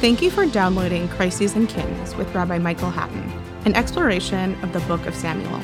Thank 0.00 0.22
you 0.22 0.30
for 0.30 0.46
downloading 0.46 1.08
Crises 1.08 1.56
and 1.56 1.68
Kings 1.68 2.16
with 2.16 2.34
Rabbi 2.34 2.56
Michael 2.56 2.88
Hattin, 2.88 3.30
an 3.66 3.74
exploration 3.74 4.58
of 4.64 4.72
the 4.72 4.80
Book 4.80 5.04
of 5.04 5.14
Samuel. 5.14 5.60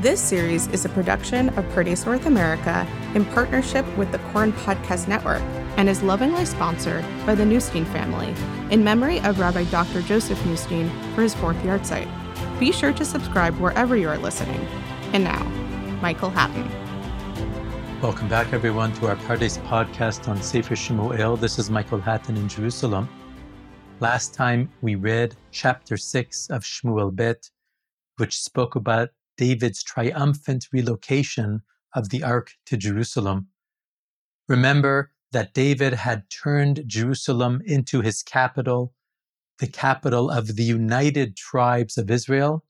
This 0.00 0.20
series 0.20 0.68
is 0.68 0.84
a 0.84 0.88
production 0.90 1.48
of 1.48 1.64
Pardes 1.72 2.06
North 2.06 2.26
America 2.26 2.86
in 3.16 3.24
partnership 3.24 3.84
with 3.96 4.12
the 4.12 4.20
Koren 4.30 4.52
Podcast 4.52 5.08
Network 5.08 5.42
and 5.76 5.88
is 5.88 6.04
lovingly 6.04 6.44
sponsored 6.44 7.04
by 7.26 7.34
the 7.34 7.42
Neustein 7.42 7.84
family 7.86 8.32
in 8.72 8.84
memory 8.84 9.18
of 9.22 9.40
Rabbi 9.40 9.64
Dr. 9.64 10.02
Joseph 10.02 10.38
Neustein 10.44 10.88
for 11.16 11.22
his 11.22 11.34
fourth 11.34 11.60
yahrzeit. 11.64 12.08
Be 12.60 12.70
sure 12.70 12.92
to 12.92 13.04
subscribe 13.04 13.58
wherever 13.58 13.96
you 13.96 14.08
are 14.08 14.18
listening. 14.18 14.64
And 15.12 15.24
now, 15.24 15.42
Michael 16.00 16.30
Hattin. 16.30 16.70
Welcome 18.00 18.28
back, 18.28 18.52
everyone, 18.52 18.92
to 18.92 19.08
our 19.08 19.16
Pardes 19.16 19.58
podcast 19.66 20.28
on 20.28 20.40
Sefer 20.40 20.76
Shmuel. 20.76 21.40
This 21.40 21.58
is 21.58 21.70
Michael 21.70 22.00
Hattin 22.00 22.36
in 22.36 22.46
Jerusalem. 22.46 23.08
Last 24.00 24.32
time 24.32 24.70
we 24.80 24.94
read 24.94 25.34
chapter 25.50 25.96
6 25.96 26.50
of 26.50 26.62
Shmuel 26.62 27.16
Bet, 27.16 27.50
which 28.16 28.38
spoke 28.38 28.76
about 28.76 29.08
David's 29.36 29.82
triumphant 29.82 30.68
relocation 30.72 31.62
of 31.96 32.10
the 32.10 32.22
ark 32.22 32.52
to 32.66 32.76
Jerusalem. 32.76 33.48
Remember 34.48 35.10
that 35.32 35.52
David 35.52 35.94
had 35.94 36.30
turned 36.30 36.84
Jerusalem 36.86 37.60
into 37.66 38.00
his 38.00 38.22
capital, 38.22 38.94
the 39.58 39.66
capital 39.66 40.30
of 40.30 40.54
the 40.54 40.62
united 40.62 41.36
tribes 41.36 41.98
of 41.98 42.08
Israel. 42.08 42.64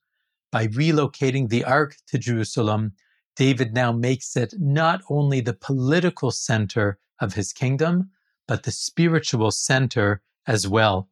By 0.50 0.68
relocating 0.68 1.50
the 1.50 1.62
ark 1.62 1.96
to 2.06 2.16
Jerusalem, 2.16 2.94
David 3.36 3.74
now 3.74 3.92
makes 3.92 4.34
it 4.34 4.54
not 4.58 5.02
only 5.10 5.42
the 5.42 5.52
political 5.52 6.30
center 6.30 6.98
of 7.20 7.34
his 7.34 7.52
kingdom, 7.52 8.12
but 8.46 8.62
the 8.62 8.72
spiritual 8.72 9.50
center 9.50 10.22
as 10.46 10.66
well 10.66 11.10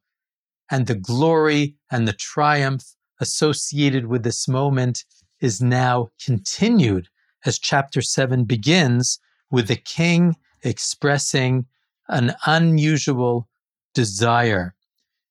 and 0.70 0.87
the 0.87 0.95
glory 0.95 1.77
and 1.91 2.07
the 2.07 2.13
triumph 2.13 2.85
associated 3.21 4.07
with 4.07 4.23
this 4.23 4.46
moment 4.49 5.04
is 5.40 5.60
now 5.60 6.09
continued 6.24 7.09
as 7.45 7.59
chapter 7.59 8.02
7 8.02 8.45
begins 8.45 9.18
with 9.51 9.68
the 9.68 9.77
king 9.77 10.37
expressing 10.63 11.66
an 12.09 12.35
unusual 12.46 13.49
desire. 13.95 14.74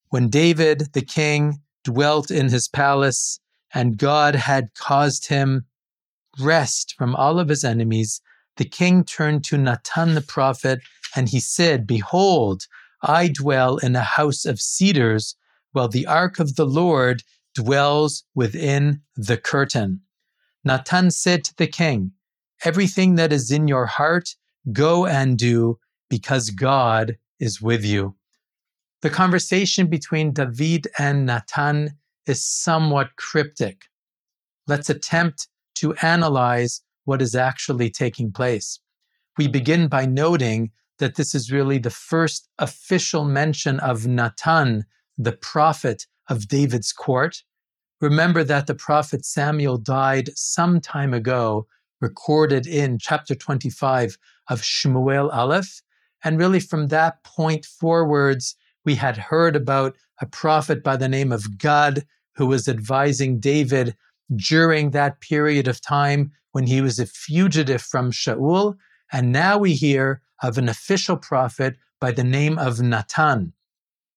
When 0.09 0.29
David, 0.29 0.93
the 0.93 1.01
king, 1.01 1.61
dwelt 1.83 2.31
in 2.31 2.49
his 2.49 2.67
palace 2.67 3.39
and 3.73 3.97
God 3.97 4.35
had 4.35 4.73
caused 4.73 5.27
him 5.27 5.65
rest 6.39 6.95
from 6.97 7.15
all 7.15 7.39
of 7.39 7.49
his 7.49 7.63
enemies, 7.63 8.21
the 8.57 8.65
king 8.65 9.03
turned 9.03 9.43
to 9.45 9.57
Natan 9.57 10.15
the 10.15 10.21
prophet 10.21 10.79
and 11.15 11.29
he 11.29 11.39
said, 11.39 11.85
Behold, 11.85 12.67
I 13.01 13.27
dwell 13.27 13.77
in 13.77 13.95
a 13.95 14.01
house 14.01 14.45
of 14.45 14.61
cedars, 14.61 15.35
while 15.71 15.87
the 15.87 16.07
ark 16.07 16.39
of 16.39 16.55
the 16.55 16.65
Lord 16.65 17.23
dwells 17.53 18.23
within 18.33 19.01
the 19.15 19.37
curtain. 19.37 20.01
Natan 20.63 21.11
said 21.11 21.43
to 21.45 21.55
the 21.55 21.67
king, 21.67 22.11
Everything 22.63 23.15
that 23.15 23.33
is 23.33 23.51
in 23.51 23.67
your 23.67 23.85
heart, 23.85 24.35
go 24.71 25.05
and 25.05 25.37
do, 25.37 25.77
because 26.09 26.49
God 26.49 27.17
is 27.39 27.61
with 27.61 27.83
you. 27.85 28.15
The 29.01 29.09
conversation 29.09 29.87
between 29.87 30.31
David 30.33 30.87
and 30.97 31.25
Natan 31.25 31.91
is 32.25 32.43
somewhat 32.43 33.15
cryptic. 33.17 33.83
Let's 34.67 34.89
attempt 34.89 35.47
to 35.75 35.93
analyze 36.01 36.81
what 37.03 37.21
is 37.21 37.35
actually 37.35 37.91
taking 37.91 38.31
place. 38.31 38.79
We 39.37 39.47
begin 39.47 39.87
by 39.87 40.05
noting 40.05 40.71
that 40.99 41.15
this 41.15 41.35
is 41.35 41.51
really 41.51 41.77
the 41.77 41.89
first 41.89 42.47
official 42.59 43.25
mention 43.25 43.79
of 43.79 44.07
Natan, 44.07 44.85
the 45.17 45.31
prophet 45.31 46.05
of 46.29 46.47
David's 46.47 46.91
court. 46.91 47.43
Remember 48.01 48.43
that 48.43 48.67
the 48.67 48.75
prophet 48.75 49.25
Samuel 49.25 49.77
died 49.77 50.29
some 50.35 50.81
time 50.81 51.13
ago, 51.13 51.67
recorded 52.01 52.67
in 52.67 52.99
chapter 52.99 53.35
25 53.35 54.17
of 54.49 54.61
Shmuel 54.61 55.33
Aleph. 55.33 55.81
And 56.23 56.37
really, 56.37 56.59
from 56.59 56.87
that 56.87 57.23
point 57.23 57.65
forwards, 57.65 58.55
we 58.83 58.95
had 58.95 59.17
heard 59.17 59.55
about 59.55 59.95
a 60.21 60.25
prophet 60.25 60.83
by 60.83 60.97
the 60.97 61.09
name 61.09 61.31
of 61.31 61.57
Gad 61.57 62.05
who 62.35 62.47
was 62.47 62.67
advising 62.67 63.39
David 63.39 63.95
during 64.35 64.91
that 64.91 65.21
period 65.21 65.67
of 65.67 65.81
time 65.81 66.31
when 66.51 66.67
he 66.67 66.81
was 66.81 66.99
a 66.99 67.05
fugitive 67.05 67.81
from 67.81 68.11
Shaul. 68.11 68.75
And 69.11 69.31
now 69.31 69.57
we 69.57 69.73
hear 69.73 70.21
of 70.45 70.57
an 70.57 70.69
official 70.69 71.17
prophet 71.17 71.75
by 71.99 72.11
the 72.11 72.23
name 72.23 72.57
of 72.57 72.79
Natan. 72.79 73.53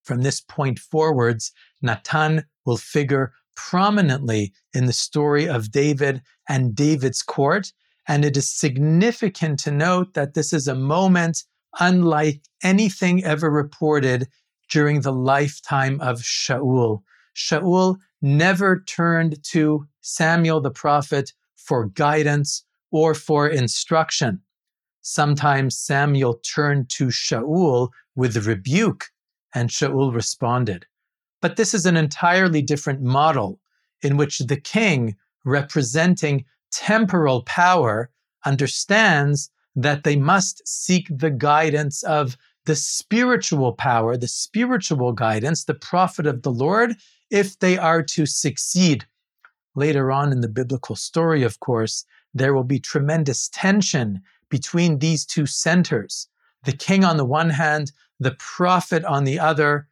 From 0.04 0.22
this 0.22 0.40
point 0.40 0.78
forwards, 0.78 1.52
Natan 1.82 2.44
will 2.64 2.76
figure 2.76 3.32
prominently 3.56 4.52
in 4.72 4.86
the 4.86 4.92
story 4.92 5.48
of 5.48 5.72
David 5.72 6.22
and 6.48 6.74
David's 6.74 7.22
court. 7.22 7.72
And 8.06 8.24
it 8.24 8.36
is 8.36 8.48
significant 8.48 9.58
to 9.60 9.70
note 9.70 10.14
that 10.14 10.34
this 10.34 10.52
is 10.52 10.68
a 10.68 10.74
moment 10.74 11.44
unlike 11.80 12.42
anything 12.62 13.24
ever 13.24 13.50
reported 13.50 14.28
during 14.70 15.00
the 15.00 15.12
lifetime 15.12 16.00
of 16.00 16.20
Shaul. 16.20 17.02
Shaul 17.34 17.96
never 18.22 18.80
turned 18.80 19.42
to 19.44 19.86
Samuel 20.00 20.60
the 20.60 20.70
prophet 20.70 21.32
for 21.56 21.86
guidance 21.86 22.64
or 22.90 23.14
for 23.14 23.48
instruction. 23.48 24.40
Sometimes 25.00 25.78
Samuel 25.78 26.40
turned 26.44 26.90
to 26.90 27.06
Shaul 27.06 27.88
with 28.14 28.46
rebuke, 28.46 29.06
and 29.54 29.70
Shaul 29.70 30.12
responded. 30.12 30.86
But 31.40 31.56
this 31.56 31.72
is 31.72 31.86
an 31.86 31.96
entirely 31.96 32.62
different 32.62 33.00
model 33.00 33.60
in 34.02 34.16
which 34.16 34.38
the 34.38 34.60
king, 34.60 35.16
representing 35.44 36.44
temporal 36.70 37.42
power, 37.42 38.10
understands 38.44 39.50
that 39.74 40.04
they 40.04 40.16
must 40.16 40.66
seek 40.66 41.06
the 41.10 41.30
guidance 41.30 42.02
of 42.02 42.36
the 42.66 42.76
spiritual 42.76 43.72
power, 43.72 44.16
the 44.16 44.28
spiritual 44.28 45.12
guidance, 45.12 45.64
the 45.64 45.74
prophet 45.74 46.26
of 46.26 46.42
the 46.42 46.50
Lord, 46.50 46.96
if 47.30 47.58
they 47.58 47.78
are 47.78 48.02
to 48.02 48.26
succeed. 48.26 49.06
Later 49.74 50.10
on 50.10 50.32
in 50.32 50.40
the 50.40 50.48
biblical 50.48 50.96
story, 50.96 51.42
of 51.44 51.60
course, 51.60 52.04
there 52.34 52.52
will 52.52 52.64
be 52.64 52.80
tremendous 52.80 53.48
tension 53.48 54.20
between 54.48 54.98
these 54.98 55.24
two 55.24 55.46
centers 55.46 56.28
the 56.64 56.72
king 56.72 57.04
on 57.04 57.16
the 57.16 57.24
one 57.24 57.50
hand, 57.50 57.92
the 58.20 58.36
prophet 58.38 59.04
on 59.04 59.24
the 59.24 59.38
other. 59.38 59.88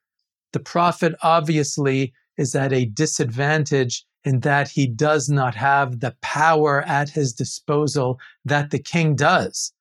The 0.53 0.61
prophet 0.61 1.15
obviously 1.23 2.13
is 2.37 2.55
at 2.55 2.73
a 2.73 2.87
disadvantage 2.87 4.05
in 4.25 4.41
that 4.41 4.69
he 4.69 4.87
does 4.87 5.29
not 5.29 5.55
have 5.55 6.01
the 6.01 6.17
power 6.21 6.83
at 6.83 7.09
his 7.11 7.33
disposal 7.33 8.19
that 8.45 8.71
the 8.71 8.79
king 8.79 9.15
does. 9.15 9.73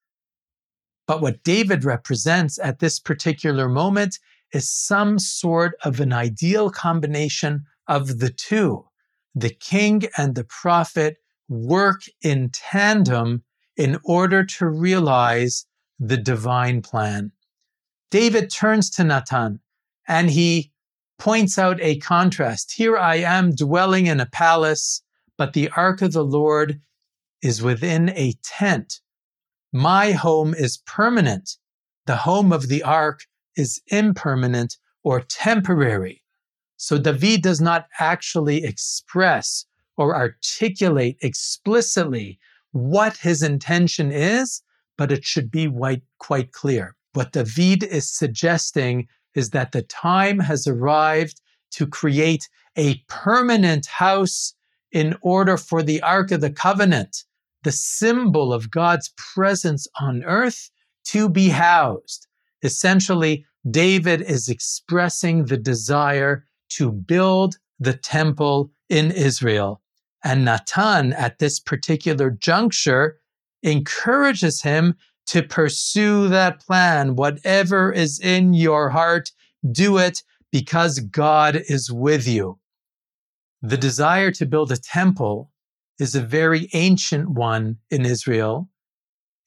But 1.07 1.21
what 1.21 1.43
David 1.43 1.83
represents 1.83 2.59
at 2.59 2.79
this 2.79 2.99
particular 2.99 3.67
moment 3.67 4.19
is 4.53 4.69
some 4.69 5.19
sort 5.19 5.75
of 5.83 5.99
an 5.99 6.13
ideal 6.13 6.69
combination 6.69 7.65
of 7.87 8.19
the 8.19 8.29
two. 8.29 8.85
The 9.33 9.49
king 9.49 10.03
and 10.17 10.35
the 10.35 10.45
prophet 10.45 11.17
work 11.49 12.03
in 12.21 12.49
tandem 12.49 13.43
in 13.77 13.99
order 14.03 14.43
to 14.43 14.67
realize 14.67 15.65
the 15.99 16.17
divine 16.17 16.81
plan. 16.81 17.31
David 18.11 18.49
turns 18.49 18.89
to 18.91 19.03
Natan 19.03 19.59
and 20.07 20.29
he 20.29 20.71
points 21.17 21.57
out 21.57 21.79
a 21.81 21.97
contrast. 21.99 22.73
Here 22.73 22.97
I 22.97 23.15
am 23.17 23.55
dwelling 23.55 24.07
in 24.07 24.19
a 24.19 24.25
palace, 24.25 25.01
but 25.37 25.53
the 25.53 25.69
ark 25.69 26.01
of 26.01 26.13
the 26.13 26.23
Lord 26.23 26.79
is 27.41 27.61
within 27.61 28.09
a 28.09 28.33
tent. 28.43 29.01
My 29.71 30.11
home 30.11 30.53
is 30.53 30.77
permanent. 30.85 31.57
The 32.05 32.15
home 32.15 32.53
of 32.53 32.67
the 32.67 32.83
ark 32.83 33.21
is 33.55 33.81
impermanent 33.87 34.77
or 35.03 35.21
temporary. 35.21 36.21
So 36.77 36.97
David 36.97 37.41
does 37.41 37.61
not 37.61 37.87
actually 37.99 38.63
express 38.63 39.65
or 39.97 40.15
articulate 40.15 41.17
explicitly 41.21 42.39
what 42.75 43.15
his 43.15 43.41
intention 43.41 44.11
is, 44.11 44.61
but 44.97 45.09
it 45.09 45.23
should 45.23 45.49
be 45.49 45.65
quite, 45.65 46.01
quite 46.19 46.51
clear. 46.51 46.93
What 47.13 47.31
David 47.31 47.83
is 47.83 48.11
suggesting 48.11 49.07
is 49.33 49.51
that 49.51 49.71
the 49.71 49.83
time 49.83 50.39
has 50.39 50.67
arrived 50.67 51.39
to 51.71 51.87
create 51.87 52.49
a 52.77 53.01
permanent 53.07 53.85
house 53.85 54.53
in 54.91 55.15
order 55.21 55.55
for 55.55 55.81
the 55.81 56.01
Ark 56.01 56.31
of 56.31 56.41
the 56.41 56.49
Covenant, 56.49 57.23
the 57.63 57.71
symbol 57.71 58.51
of 58.51 58.71
God's 58.71 59.13
presence 59.15 59.87
on 60.01 60.25
earth, 60.25 60.69
to 61.05 61.29
be 61.29 61.47
housed. 61.47 62.27
Essentially, 62.61 63.45
David 63.71 64.21
is 64.21 64.49
expressing 64.49 65.45
the 65.45 65.57
desire 65.57 66.45
to 66.71 66.91
build 66.91 67.55
the 67.79 67.93
temple 67.93 68.69
in 68.89 69.11
Israel. 69.11 69.81
And 70.25 70.43
Natan, 70.43 71.13
at 71.13 71.37
this 71.37 71.59
particular 71.59 72.31
juncture, 72.31 73.19
encourages 73.61 74.63
him 74.63 74.95
to 75.27 75.43
pursue 75.43 76.27
that 76.29 76.59
plan. 76.59 77.15
Whatever 77.15 77.91
is 77.91 78.19
in 78.19 78.55
your 78.55 78.89
heart, 78.89 79.31
do 79.71 79.99
it 79.99 80.23
because 80.51 80.99
God 80.99 81.61
is 81.69 81.91
with 81.91 82.27
you. 82.27 82.59
The 83.61 83.77
desire 83.77 84.31
to 84.31 84.47
build 84.47 84.71
a 84.71 84.77
temple 84.77 85.51
is 85.99 86.15
a 86.15 86.21
very 86.21 86.69
ancient 86.73 87.29
one 87.29 87.77
in 87.91 88.03
Israel. 88.03 88.69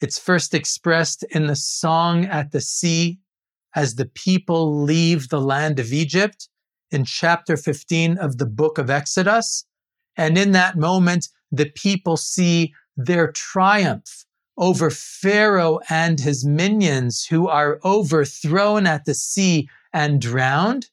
It's 0.01 0.19
first 0.19 0.55
expressed 0.55 1.25
in 1.31 1.49
the 1.49 1.57
song 1.57 2.25
at 2.27 2.53
the 2.53 2.61
sea 2.61 3.19
as 3.75 3.97
the 3.97 4.07
people 4.07 4.83
leave 4.83 5.29
the 5.29 5.41
land 5.41 5.81
of 5.81 5.93
Egypt 5.93 6.49
in 6.93 7.05
chapter 7.05 7.57
15 7.57 8.17
of 8.19 8.39
the 8.39 8.47
book 8.47 8.79
of 8.79 8.91
Exodus. 8.91 9.65
And 10.19 10.37
in 10.37 10.51
that 10.53 10.77
moment, 10.77 11.29
the 11.51 11.71
people 11.71 12.17
see 12.17 12.75
their 12.97 13.31
triumph 13.33 14.27
over 14.59 14.91
Pharaoh 14.91 15.79
and 15.89 16.19
his 16.19 16.45
minions 16.45 17.25
who 17.25 17.47
are 17.49 17.79
overthrown 17.85 18.87
at 18.87 19.05
the 19.05 19.15
sea 19.15 19.69
and 19.93 20.21
drowned. 20.21 20.91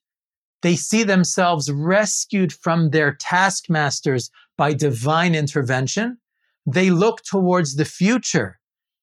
They 0.61 0.75
see 0.75 1.03
themselves 1.03 1.71
rescued 1.71 2.53
from 2.53 2.91
their 2.91 3.13
taskmasters 3.13 4.29
by 4.57 4.73
divine 4.73 5.33
intervention. 5.33 6.19
They 6.67 6.91
look 6.91 7.23
towards 7.23 7.75
the 7.75 7.85
future, 7.85 8.59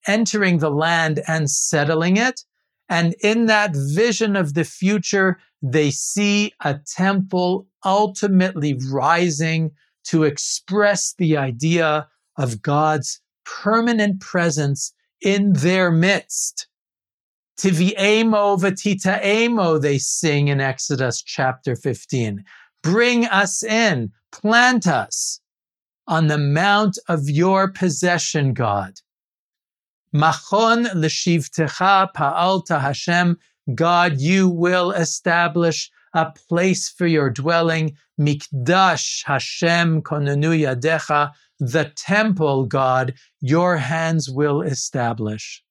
entering 0.06 0.58
the 0.58 0.70
land 0.70 1.20
and 1.26 1.50
settling 1.50 2.16
it. 2.16 2.44
And 2.88 3.14
in 3.20 3.46
that 3.46 3.72
vision 3.74 4.36
of 4.36 4.54
the 4.54 4.64
future, 4.64 5.38
they 5.60 5.90
see 5.90 6.52
a 6.60 6.78
temple 6.78 7.66
ultimately 7.84 8.78
rising 8.90 9.72
to 10.04 10.24
express 10.24 11.14
the 11.16 11.36
idea 11.36 12.08
of 12.36 12.62
God's 12.62 13.20
permanent 13.44 14.20
presence 14.20 14.92
in 15.20 15.52
their 15.52 15.90
midst. 15.90 16.66
Tiviemo 17.58 18.58
vatitaemo, 18.58 19.80
they 19.80 19.98
sing 19.98 20.48
in 20.48 20.60
Exodus 20.60 21.22
chapter 21.22 21.76
15. 21.76 22.44
Bring 22.82 23.26
us 23.26 23.62
in, 23.62 24.10
plant 24.32 24.86
us 24.86 25.40
on 26.08 26.26
the 26.26 26.38
mount 26.38 26.98
of 27.08 27.30
your 27.30 27.68
possession, 27.68 28.54
God. 28.54 28.94
Machon 30.14 30.92
l'shivtecha 30.94 32.12
pa'alta 32.12 32.80
Hashem. 32.80 33.38
God, 33.74 34.20
you 34.20 34.48
will 34.48 34.90
establish 34.90 35.90
a 36.14 36.32
place 36.32 36.88
for 36.88 37.06
your 37.06 37.30
dwelling. 37.30 37.96
Mikdash 38.24 39.24
Hashem 39.24 40.02
konenu 40.02 40.52
yadecha. 40.64 41.32
The 41.58 41.92
temple, 41.96 42.66
God, 42.66 43.14
your 43.40 43.76
hands 43.76 44.28
will 44.28 44.62
establish. 44.62 45.62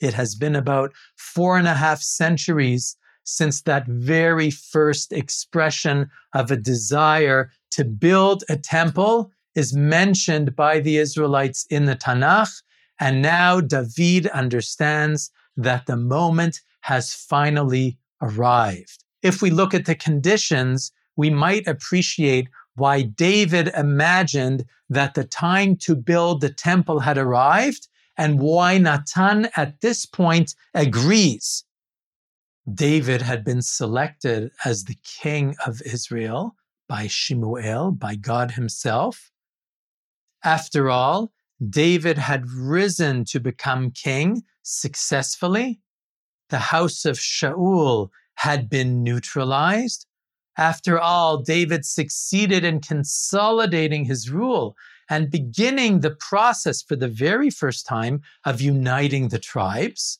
It 0.00 0.14
has 0.14 0.34
been 0.34 0.56
about 0.56 0.92
four 1.16 1.56
and 1.58 1.68
a 1.68 1.74
half 1.74 2.00
centuries 2.02 2.96
since 3.24 3.62
that 3.62 3.86
very 3.86 4.50
first 4.50 5.12
expression 5.12 6.10
of 6.32 6.50
a 6.50 6.56
desire 6.56 7.50
to 7.72 7.84
build 7.84 8.44
a 8.48 8.56
temple 8.56 9.30
is 9.54 9.74
mentioned 9.74 10.54
by 10.54 10.80
the 10.80 10.98
Israelites 10.98 11.66
in 11.70 11.86
the 11.86 11.96
Tanakh. 11.96 12.62
And 13.00 13.22
now 13.22 13.60
David 13.60 14.26
understands 14.28 15.30
that 15.56 15.86
the 15.86 15.96
moment 15.96 16.60
has 16.82 17.12
finally 17.12 17.98
arrived. 18.22 19.02
If 19.22 19.42
we 19.42 19.50
look 19.50 19.74
at 19.74 19.86
the 19.86 19.94
conditions, 19.94 20.92
we 21.16 21.30
might 21.30 21.66
appreciate 21.66 22.48
why 22.74 23.02
David 23.02 23.68
imagined 23.68 24.66
that 24.88 25.14
the 25.14 25.24
time 25.24 25.76
to 25.76 25.96
build 25.96 26.40
the 26.40 26.50
temple 26.50 27.00
had 27.00 27.18
arrived 27.18 27.88
and 28.16 28.40
why 28.40 28.78
Natan 28.78 29.48
at 29.56 29.80
this 29.80 30.06
point 30.06 30.54
agrees. 30.74 31.64
David 32.72 33.22
had 33.22 33.44
been 33.44 33.62
selected 33.62 34.50
as 34.64 34.84
the 34.84 34.96
king 35.04 35.54
of 35.66 35.80
Israel 35.82 36.56
by 36.88 37.06
Shemuel, 37.06 37.92
by 37.92 38.16
God 38.16 38.52
himself. 38.52 39.30
After 40.44 40.90
all, 40.90 41.32
David 41.70 42.18
had 42.18 42.48
risen 42.50 43.24
to 43.26 43.40
become 43.40 43.90
king 43.90 44.42
successfully. 44.62 45.80
The 46.50 46.58
house 46.58 47.04
of 47.04 47.16
Shaul 47.16 48.10
had 48.34 48.68
been 48.68 49.02
neutralized. 49.02 50.06
After 50.58 50.98
all, 50.98 51.42
David 51.42 51.84
succeeded 51.84 52.64
in 52.64 52.80
consolidating 52.80 54.04
his 54.04 54.30
rule 54.30 54.76
and 55.10 55.30
beginning 55.30 56.00
the 56.00 56.16
process 56.18 56.82
for 56.82 56.96
the 56.96 57.08
very 57.08 57.50
first 57.50 57.86
time 57.86 58.22
of 58.44 58.60
uniting 58.60 59.28
the 59.28 59.38
tribes. 59.38 60.18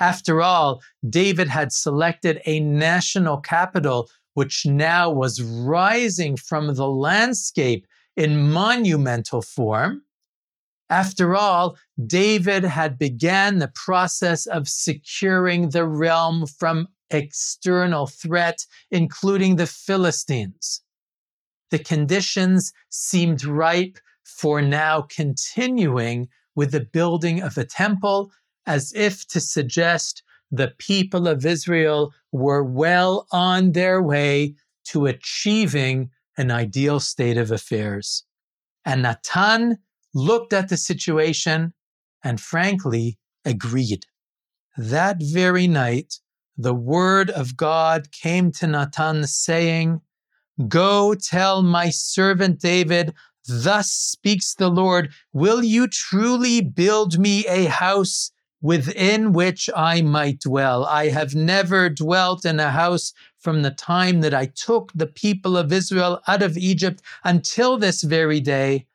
After 0.00 0.42
all, 0.42 0.82
David 1.08 1.48
had 1.48 1.72
selected 1.72 2.40
a 2.46 2.60
national 2.60 3.38
capital 3.38 4.08
which 4.32 4.66
now 4.66 5.10
was 5.10 5.42
rising 5.42 6.36
from 6.36 6.74
the 6.74 6.88
landscape 6.88 7.86
in 8.16 8.50
monumental 8.50 9.42
form. 9.42 10.02
After 10.94 11.34
all, 11.34 11.76
David 12.06 12.62
had 12.62 13.00
began 13.00 13.58
the 13.58 13.72
process 13.74 14.46
of 14.46 14.68
securing 14.68 15.70
the 15.70 15.84
realm 15.84 16.46
from 16.46 16.86
external 17.10 18.06
threat, 18.06 18.64
including 18.92 19.56
the 19.56 19.66
Philistines. 19.66 20.82
The 21.72 21.80
conditions 21.80 22.72
seemed 22.90 23.44
ripe 23.44 23.98
for 24.22 24.62
now 24.62 25.02
continuing 25.02 26.28
with 26.54 26.70
the 26.70 26.86
building 26.98 27.42
of 27.42 27.58
a 27.58 27.64
temple 27.64 28.30
as 28.64 28.92
if 28.94 29.26
to 29.32 29.40
suggest 29.40 30.22
the 30.52 30.74
people 30.78 31.26
of 31.26 31.44
Israel 31.44 32.14
were 32.30 32.62
well 32.62 33.26
on 33.32 33.72
their 33.72 34.00
way 34.00 34.54
to 34.90 35.06
achieving 35.06 36.10
an 36.38 36.52
ideal 36.52 37.00
state 37.00 37.36
of 37.36 37.50
affairs. 37.50 38.22
And 38.84 39.02
Natan 39.02 39.78
looked 40.14 40.52
at 40.52 40.68
the 40.68 40.76
situation 40.76 41.74
and 42.22 42.40
frankly 42.40 43.18
agreed. 43.44 44.06
That 44.76 45.18
very 45.20 45.66
night, 45.66 46.20
the 46.56 46.74
word 46.74 47.30
of 47.30 47.56
God 47.56 48.12
came 48.12 48.52
to 48.52 48.66
Natan 48.66 49.26
saying, 49.26 50.00
Go 50.68 51.14
tell 51.14 51.62
my 51.62 51.90
servant 51.90 52.60
David, 52.60 53.12
Thus 53.46 53.90
speaks 53.90 54.54
the 54.54 54.70
Lord, 54.70 55.12
Will 55.32 55.62
you 55.62 55.88
truly 55.88 56.60
build 56.60 57.18
me 57.18 57.44
a 57.46 57.64
house 57.64 58.30
within 58.62 59.32
which 59.32 59.68
I 59.76 60.00
might 60.00 60.40
dwell? 60.40 60.86
I 60.86 61.08
have 61.08 61.34
never 61.34 61.90
dwelt 61.90 62.44
in 62.44 62.60
a 62.60 62.70
house 62.70 63.12
from 63.38 63.62
the 63.62 63.72
time 63.72 64.20
that 64.22 64.32
I 64.32 64.46
took 64.46 64.92
the 64.94 65.06
people 65.06 65.56
of 65.56 65.72
Israel 65.72 66.22
out 66.26 66.42
of 66.42 66.56
Egypt 66.56 67.02
until 67.24 67.76
this 67.76 68.02
very 68.02 68.40
day. 68.40 68.86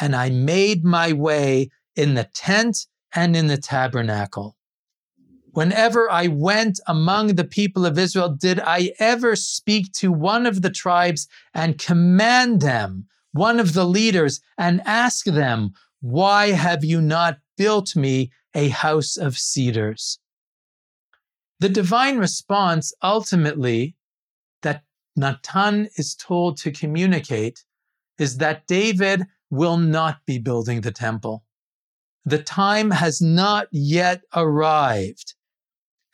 And 0.00 0.14
I 0.14 0.30
made 0.30 0.84
my 0.84 1.12
way 1.12 1.70
in 1.96 2.14
the 2.14 2.28
tent 2.34 2.86
and 3.14 3.36
in 3.36 3.46
the 3.46 3.56
tabernacle. 3.56 4.56
Whenever 5.52 6.10
I 6.10 6.28
went 6.28 6.78
among 6.86 7.34
the 7.34 7.44
people 7.44 7.84
of 7.84 7.98
Israel, 7.98 8.28
did 8.28 8.60
I 8.60 8.92
ever 8.98 9.34
speak 9.34 9.92
to 9.94 10.12
one 10.12 10.46
of 10.46 10.62
the 10.62 10.70
tribes 10.70 11.26
and 11.54 11.78
command 11.78 12.60
them 12.60 13.06
one 13.32 13.58
of 13.58 13.72
the 13.72 13.84
leaders 13.84 14.40
and 14.56 14.80
ask 14.84 15.24
them, 15.26 15.72
Why 16.00 16.52
have 16.52 16.84
you 16.84 17.00
not 17.00 17.38
built 17.56 17.96
me 17.96 18.30
a 18.54 18.68
house 18.68 19.16
of 19.16 19.36
cedars? 19.38 20.18
The 21.60 21.68
divine 21.68 22.18
response 22.18 22.92
ultimately 23.02 23.96
that 24.62 24.84
Natan 25.16 25.88
is 25.96 26.14
told 26.14 26.56
to 26.58 26.70
communicate 26.70 27.64
is 28.18 28.38
that 28.38 28.66
David 28.66 29.24
will 29.50 29.76
not 29.76 30.18
be 30.26 30.38
building 30.38 30.80
the 30.80 30.92
temple. 30.92 31.44
The 32.24 32.42
time 32.42 32.90
has 32.90 33.20
not 33.20 33.68
yet 33.70 34.22
arrived. 34.34 35.34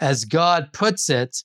As 0.00 0.24
God 0.24 0.72
puts 0.72 1.08
it, 1.08 1.42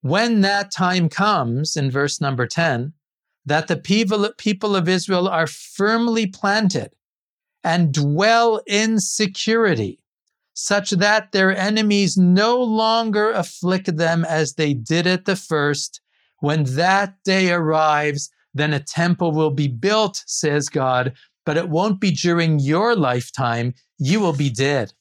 when 0.00 0.40
that 0.42 0.70
time 0.70 1.08
comes, 1.08 1.76
in 1.76 1.90
verse 1.90 2.20
number 2.20 2.46
10, 2.46 2.92
that 3.44 3.68
the 3.68 3.76
people 3.76 4.76
of 4.76 4.88
Israel 4.88 5.28
are 5.28 5.46
firmly 5.46 6.26
planted 6.26 6.90
and 7.62 7.92
dwell 7.92 8.62
in 8.66 9.00
security, 9.00 10.00
such 10.54 10.90
that 10.90 11.32
their 11.32 11.56
enemies 11.56 12.16
no 12.16 12.62
longer 12.62 13.30
afflict 13.30 13.96
them 13.96 14.24
as 14.24 14.54
they 14.54 14.72
did 14.72 15.06
at 15.06 15.24
the 15.24 15.36
first. 15.36 16.00
When 16.38 16.64
that 16.76 17.16
day 17.24 17.50
arrives, 17.50 18.30
then 18.56 18.72
a 18.72 18.80
temple 18.80 19.32
will 19.32 19.50
be 19.50 19.68
built, 19.68 20.22
says 20.26 20.68
God, 20.68 21.14
but 21.44 21.56
it 21.56 21.68
won't 21.68 22.00
be 22.00 22.10
during 22.10 22.58
your 22.58 22.96
lifetime. 22.96 23.74
You 23.98 24.20
will 24.20 24.32
be 24.32 24.50
dead. 24.50 24.92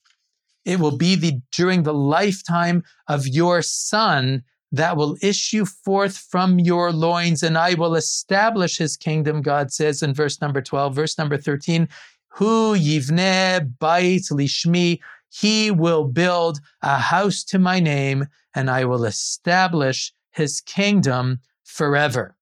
It 0.65 0.79
will 0.79 0.97
be 0.97 1.15
the, 1.15 1.41
during 1.51 1.83
the 1.83 1.93
lifetime 1.93 2.83
of 3.07 3.27
your 3.27 3.61
son 3.61 4.43
that 4.71 4.97
will 4.97 5.15
issue 5.21 5.65
forth 5.65 6.17
from 6.17 6.59
your 6.59 6.91
loins, 6.91 7.43
and 7.43 7.57
I 7.57 7.75
will 7.75 7.95
establish 7.95 8.77
his 8.77 8.97
kingdom, 8.97 9.41
God 9.41 9.71
says 9.71 10.03
in 10.03 10.13
verse 10.13 10.41
number 10.41 10.61
12. 10.61 10.93
Verse 10.93 11.17
number 11.17 11.37
13, 11.37 11.87
Hu 12.29 12.75
yivne 12.75 13.71
bait 13.79 14.23
lishmi, 14.31 14.99
he 15.29 15.71
will 15.71 16.03
build 16.05 16.59
a 16.81 16.97
house 16.97 17.43
to 17.45 17.59
my 17.59 17.79
name, 17.79 18.27
and 18.53 18.69
I 18.69 18.85
will 18.85 19.05
establish 19.05 20.13
his 20.31 20.61
kingdom 20.61 21.39
forever. 21.63 22.35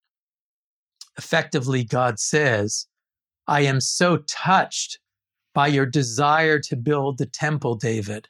Effectively, 1.17 1.83
God 1.83 2.19
says, 2.19 2.87
I 3.47 3.61
am 3.61 3.81
so 3.81 4.17
touched 4.27 4.99
by 5.53 5.67
your 5.67 5.85
desire 5.85 6.59
to 6.59 6.75
build 6.75 7.17
the 7.17 7.25
temple, 7.25 7.75
David. 7.75 8.27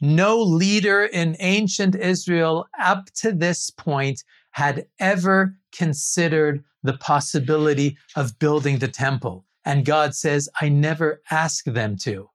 No 0.00 0.40
leader 0.40 1.04
in 1.04 1.36
ancient 1.40 1.94
Israel 1.94 2.66
up 2.78 3.06
to 3.16 3.32
this 3.32 3.70
point 3.70 4.22
had 4.52 4.86
ever 4.98 5.56
considered 5.72 6.64
the 6.82 6.96
possibility 6.96 7.96
of 8.16 8.38
building 8.38 8.78
the 8.78 8.88
temple. 8.88 9.44
And 9.64 9.84
God 9.84 10.14
says, 10.14 10.48
I 10.60 10.68
never 10.68 11.20
asked 11.30 11.72
them 11.74 11.96
to. 11.98 12.30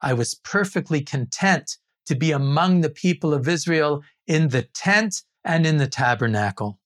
I 0.00 0.12
was 0.12 0.34
perfectly 0.34 1.00
content 1.00 1.78
to 2.06 2.16
be 2.16 2.32
among 2.32 2.80
the 2.80 2.90
people 2.90 3.32
of 3.32 3.48
Israel 3.48 4.02
in 4.26 4.48
the 4.48 4.62
tent 4.62 5.22
and 5.44 5.64
in 5.64 5.76
the 5.76 5.86
tabernacle. 5.86 6.80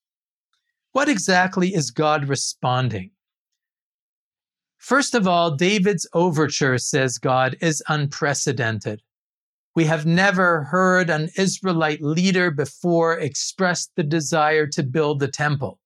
What 0.91 1.09
exactly 1.09 1.73
is 1.73 1.91
God 1.91 2.27
responding? 2.27 3.11
First 4.77 5.15
of 5.15 5.27
all, 5.27 5.55
David's 5.55 6.07
overture, 6.13 6.77
says 6.77 7.17
God, 7.17 7.57
is 7.61 7.83
unprecedented. 7.87 9.01
We 9.75 9.85
have 9.85 10.05
never 10.05 10.63
heard 10.63 11.09
an 11.09 11.29
Israelite 11.37 12.01
leader 12.01 12.49
before 12.51 13.19
express 13.19 13.89
the 13.95 14.03
desire 14.03 14.65
to 14.67 14.81
build 14.81 15.19
the 15.19 15.27
temple. 15.27 15.79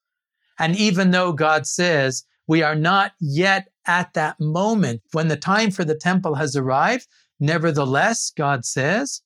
And 0.59 0.75
even 0.75 1.11
though 1.11 1.33
God 1.33 1.65
says 1.65 2.23
we 2.47 2.61
are 2.61 2.75
not 2.75 3.13
yet 3.19 3.67
at 3.87 4.13
that 4.13 4.39
moment 4.39 5.01
when 5.11 5.27
the 5.27 5.35
time 5.35 5.71
for 5.71 5.83
the 5.83 5.95
temple 5.95 6.35
has 6.35 6.55
arrived, 6.55 7.07
nevertheless, 7.39 8.31
God 8.37 8.63
says, 8.63 9.21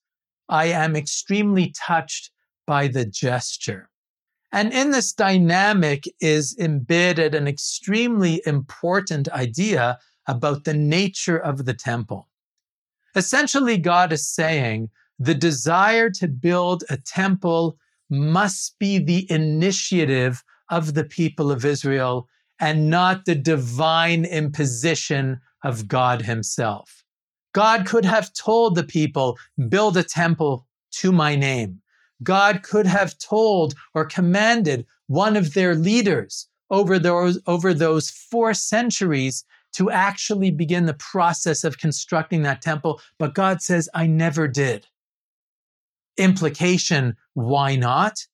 I 0.47 0.65
am 0.67 0.95
extremely 0.95 1.73
touched 1.75 2.31
by 2.65 2.87
the 2.87 3.05
gesture. 3.05 3.89
And 4.55 4.71
in 4.71 4.91
this 4.91 5.11
dynamic 5.11 6.05
is 6.21 6.55
embedded 6.57 7.35
an 7.35 7.45
extremely 7.45 8.41
important 8.45 9.27
idea 9.33 9.99
about 10.27 10.63
the 10.63 10.73
nature 10.73 11.37
of 11.37 11.65
the 11.65 11.73
temple. 11.73 12.29
Essentially, 13.17 13.77
God 13.77 14.13
is 14.13 14.25
saying 14.25 14.91
the 15.19 15.35
desire 15.35 16.09
to 16.11 16.29
build 16.29 16.85
a 16.89 16.95
temple 16.95 17.77
must 18.09 18.79
be 18.79 18.97
the 18.97 19.29
initiative 19.29 20.41
of 20.69 20.93
the 20.93 21.03
people 21.03 21.51
of 21.51 21.65
Israel 21.65 22.29
and 22.57 22.89
not 22.89 23.25
the 23.25 23.35
divine 23.35 24.23
imposition 24.23 25.41
of 25.65 25.89
God 25.89 26.21
Himself. 26.21 27.03
God 27.51 27.85
could 27.85 28.05
have 28.05 28.31
told 28.31 28.75
the 28.75 28.85
people, 28.85 29.37
build 29.67 29.97
a 29.97 30.03
temple 30.03 30.65
to 30.91 31.11
my 31.11 31.35
name. 31.35 31.81
God 32.23 32.63
could 32.63 32.85
have 32.85 33.17
told 33.17 33.75
or 33.93 34.05
commanded 34.05 34.85
one 35.07 35.35
of 35.35 35.53
their 35.53 35.75
leaders 35.75 36.47
over 36.69 36.97
those, 36.97 37.39
over 37.45 37.73
those 37.73 38.09
four 38.09 38.53
centuries 38.53 39.43
to 39.73 39.91
actually 39.91 40.51
begin 40.51 40.85
the 40.85 40.93
process 40.93 41.63
of 41.63 41.77
constructing 41.77 42.43
that 42.43 42.61
temple. 42.61 43.01
But 43.19 43.35
God 43.35 43.61
says, 43.61 43.89
I 43.93 44.07
never 44.07 44.47
did. 44.47 44.87
Implication, 46.17 47.17
why 47.33 47.75
not? 47.75 48.25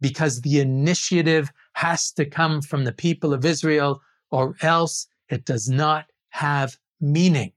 Because 0.00 0.40
the 0.40 0.60
initiative 0.60 1.50
has 1.72 2.12
to 2.12 2.24
come 2.24 2.62
from 2.62 2.84
the 2.84 2.92
people 2.92 3.34
of 3.34 3.44
Israel, 3.44 4.00
or 4.30 4.54
else 4.62 5.08
it 5.28 5.44
does 5.44 5.68
not 5.68 6.06
have 6.30 6.78
meaning. 7.00 7.52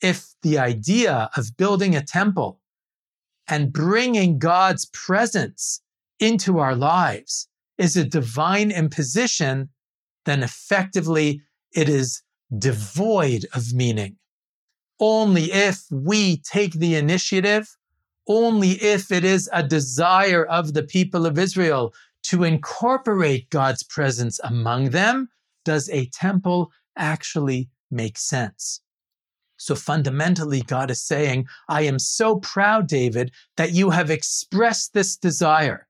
If 0.00 0.34
the 0.42 0.58
idea 0.58 1.28
of 1.36 1.56
building 1.56 1.96
a 1.96 2.04
temple 2.04 2.60
and 3.50 3.72
bringing 3.72 4.38
God's 4.38 4.86
presence 4.86 5.82
into 6.20 6.58
our 6.58 6.76
lives 6.76 7.48
is 7.78 7.96
a 7.96 8.04
divine 8.04 8.70
imposition, 8.70 9.68
then 10.24 10.42
effectively 10.42 11.42
it 11.74 11.88
is 11.88 12.22
devoid 12.56 13.46
of 13.52 13.74
meaning. 13.74 14.16
Only 15.00 15.52
if 15.52 15.82
we 15.90 16.38
take 16.38 16.74
the 16.74 16.94
initiative, 16.94 17.76
only 18.28 18.72
if 18.82 19.10
it 19.10 19.24
is 19.24 19.48
a 19.52 19.62
desire 19.62 20.44
of 20.44 20.74
the 20.74 20.82
people 20.82 21.26
of 21.26 21.38
Israel 21.38 21.92
to 22.24 22.44
incorporate 22.44 23.50
God's 23.50 23.82
presence 23.82 24.38
among 24.44 24.90
them, 24.90 25.28
does 25.64 25.88
a 25.88 26.06
temple 26.06 26.70
actually 26.96 27.68
make 27.90 28.18
sense. 28.18 28.80
So 29.60 29.74
fundamentally, 29.74 30.62
God 30.62 30.90
is 30.90 31.02
saying, 31.02 31.46
I 31.68 31.82
am 31.82 31.98
so 31.98 32.36
proud, 32.36 32.88
David, 32.88 33.30
that 33.58 33.72
you 33.72 33.90
have 33.90 34.10
expressed 34.10 34.94
this 34.94 35.18
desire. 35.18 35.86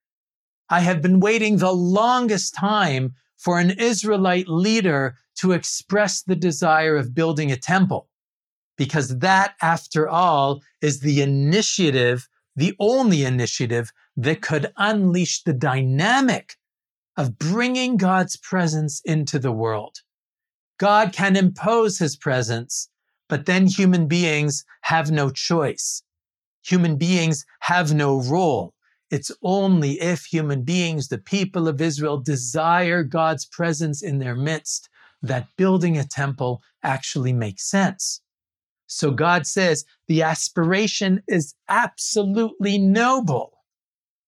I 0.69 0.81
have 0.81 1.01
been 1.01 1.21
waiting 1.21 1.57
the 1.57 1.73
longest 1.73 2.53
time 2.53 3.15
for 3.37 3.61
an 3.61 3.71
Israelite 3.71 4.49
leader 4.49 5.15
to 5.37 5.53
express 5.53 6.21
the 6.21 6.35
desire 6.35 6.97
of 6.97 7.15
building 7.15 7.53
a 7.53 7.57
temple. 7.57 8.09
Because 8.77 9.19
that, 9.19 9.55
after 9.63 10.09
all, 10.09 10.63
is 10.83 10.99
the 10.99 11.23
initiative, 11.23 12.29
the 12.57 12.75
only 12.81 13.23
initiative 13.23 13.93
that 14.17 14.43
could 14.43 14.73
unleash 14.79 15.45
the 15.45 15.53
dynamic 15.53 16.57
of 17.17 17.39
bringing 17.39 17.97
God's 17.97 18.37
presence 18.37 19.01
into 19.05 19.39
the 19.39 19.53
world. 19.53 19.99
God 20.77 21.13
can 21.13 21.37
impose 21.37 21.99
his 21.99 22.17
presence 22.17 22.90
but 23.31 23.47
then 23.47 23.67
human 23.67 24.09
beings 24.09 24.65
have 24.83 25.11
no 25.11 25.31
choice. 25.31 26.03
Human 26.67 26.97
beings 26.97 27.47
have 27.61 27.95
no 27.95 28.21
role. 28.21 28.75
It's 29.09 29.31
only 29.43 30.01
if 30.01 30.25
human 30.25 30.63
beings, 30.63 31.09
the 31.09 31.19
people 31.19 31.69
of 31.69 31.81
Israel, 31.81 32.19
desire 32.19 33.05
God's 33.05 33.47
presence 33.47 34.03
in 34.03 34.19
their 34.19 34.35
midst 34.35 34.89
that 35.23 35.47
building 35.57 35.97
a 35.97 36.05
temple 36.05 36.61
actually 36.83 37.33
makes 37.33 37.71
sense. 37.71 38.21
So 38.87 39.13
God 39.13 39.47
says 39.47 39.85
the 40.09 40.23
aspiration 40.23 41.23
is 41.29 41.55
absolutely 41.69 42.79
noble, 42.79 43.53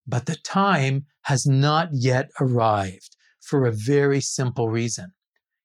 but 0.07 0.25
the 0.27 0.37
time 0.37 1.05
has 1.23 1.45
not 1.45 1.89
yet 1.91 2.29
arrived 2.39 3.17
for 3.41 3.65
a 3.65 3.71
very 3.71 4.21
simple 4.21 4.69
reason 4.69 5.11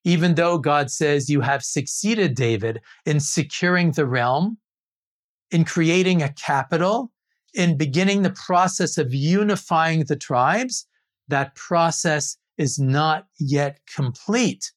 even 0.08 0.36
though 0.36 0.56
God 0.56 0.90
says 0.90 1.28
you 1.28 1.42
have 1.42 1.62
succeeded, 1.62 2.34
David, 2.34 2.80
in 3.04 3.20
securing 3.20 3.92
the 3.92 4.06
realm, 4.06 4.56
in 5.50 5.66
creating 5.66 6.22
a 6.22 6.32
capital, 6.32 7.12
in 7.52 7.76
beginning 7.76 8.22
the 8.22 8.30
process 8.46 8.96
of 8.96 9.12
unifying 9.12 10.04
the 10.04 10.16
tribes, 10.16 10.86
that 11.28 11.54
process 11.56 12.38
is 12.56 12.78
not 12.78 13.26
yet 13.38 13.80
complete. 13.94 14.72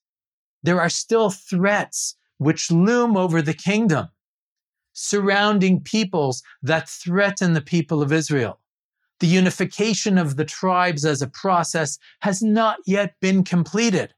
There 0.63 0.81
are 0.81 0.89
still 0.89 1.29
threats 1.29 2.17
which 2.37 2.69
loom 2.69 3.15
over 3.15 3.41
the 3.41 3.53
kingdom, 3.53 4.09
surrounding 4.91 5.79
peoples 5.79 6.43
that 6.61 6.89
threaten 6.89 7.53
the 7.53 7.61
people 7.61 8.01
of 8.01 8.11
Israel. 8.11 8.59
The 9.21 9.27
unification 9.27 10.17
of 10.17 10.35
the 10.35 10.43
tribes 10.43 11.05
as 11.05 11.21
a 11.21 11.27
process 11.27 11.97
has 12.19 12.41
not 12.41 12.79
yet 12.85 13.15
been 13.21 13.45
completed. 13.45 14.13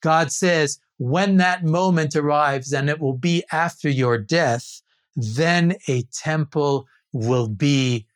God 0.00 0.32
says, 0.32 0.78
when 0.98 1.36
that 1.36 1.64
moment 1.64 2.16
arrives, 2.16 2.72
and 2.72 2.90
it 2.90 3.00
will 3.00 3.16
be 3.16 3.44
after 3.52 3.88
your 3.88 4.18
death, 4.18 4.82
then 5.14 5.76
a 5.86 6.02
temple 6.12 6.86
will 7.12 7.48
be 7.48 8.06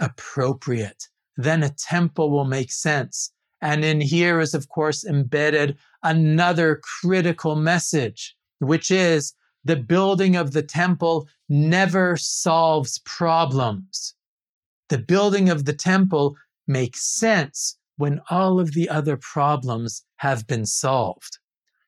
appropriate. 0.00 1.08
Then 1.36 1.62
a 1.62 1.70
temple 1.70 2.30
will 2.30 2.44
make 2.44 2.70
sense. 2.70 3.32
And 3.60 3.84
in 3.84 4.00
here 4.00 4.40
is, 4.40 4.54
of 4.54 4.68
course, 4.68 5.04
embedded 5.04 5.78
another 6.02 6.80
critical 6.82 7.54
message, 7.54 8.36
which 8.58 8.90
is 8.90 9.34
the 9.64 9.76
building 9.76 10.34
of 10.34 10.52
the 10.52 10.62
temple 10.62 11.28
never 11.48 12.16
solves 12.16 12.98
problems. 13.04 14.14
The 14.88 14.98
building 14.98 15.48
of 15.48 15.64
the 15.64 15.72
temple 15.72 16.36
makes 16.66 17.04
sense 17.04 17.78
when 17.96 18.20
all 18.30 18.58
of 18.58 18.72
the 18.72 18.88
other 18.88 19.16
problems 19.16 20.04
have 20.16 20.46
been 20.46 20.66
solved. 20.66 21.38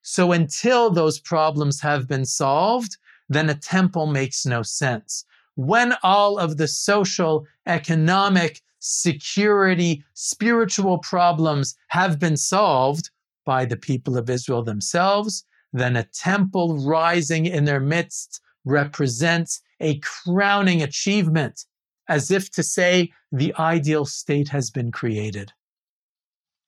So 0.03 0.33
until 0.33 0.91
those 0.91 1.19
problems 1.19 1.81
have 1.81 2.07
been 2.07 2.27
solved, 2.27 2.99
then 3.29 3.49
a 3.49 3.55
temple 3.55 4.07
makes 4.07 4.45
no 4.45 4.63
sense. 4.63 5.25
When 5.57 5.95
all 6.03 6.39
of 6.39 6.57
the 6.57 6.69
social, 6.69 7.47
economic, 7.67 8.61
security, 8.81 10.05
spiritual 10.13 10.99
problems 10.99 11.75
have 11.89 12.19
been 12.19 12.37
solved 12.37 13.11
by 13.47 13.65
the 13.65 13.77
people 13.77 14.19
of 14.19 14.29
Israel 14.29 14.63
themselves, 14.63 15.45
then 15.73 15.97
a 15.97 16.05
temple 16.05 16.79
rising 16.87 17.47
in 17.47 17.65
their 17.65 17.81
midst 17.81 18.41
represents 18.65 19.61
a 19.81 19.99
crowning 20.01 20.83
achievement, 20.83 21.65
as 22.09 22.31
if 22.31 22.51
to 22.51 22.63
say 22.63 23.11
the 23.33 23.55
ideal 23.59 24.05
state 24.05 24.49
has 24.49 24.71
been 24.71 24.93
created. 24.93 25.53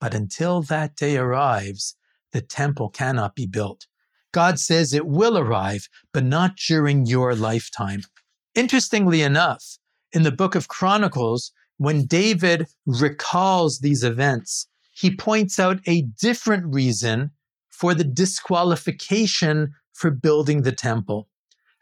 But 0.00 0.14
until 0.14 0.62
that 0.62 0.96
day 0.96 1.16
arrives, 1.16 1.96
the 2.32 2.40
temple 2.40 2.90
cannot 2.90 3.34
be 3.34 3.46
built. 3.46 3.86
God 4.32 4.58
says 4.58 4.92
it 4.92 5.06
will 5.06 5.38
arrive, 5.38 5.88
but 6.12 6.24
not 6.24 6.56
during 6.56 7.06
your 7.06 7.34
lifetime. 7.34 8.02
Interestingly 8.54 9.22
enough, 9.22 9.78
in 10.12 10.22
the 10.22 10.32
book 10.32 10.54
of 10.54 10.68
Chronicles, 10.68 11.52
when 11.78 12.06
David 12.06 12.66
recalls 12.86 13.78
these 13.78 14.02
events, 14.02 14.66
he 14.92 15.14
points 15.14 15.58
out 15.58 15.80
a 15.86 16.02
different 16.02 16.74
reason 16.74 17.30
for 17.68 17.94
the 17.94 18.04
disqualification 18.04 19.74
for 19.92 20.10
building 20.10 20.62
the 20.62 20.72
temple. 20.72 21.28